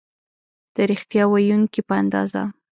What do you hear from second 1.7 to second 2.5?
په اندازه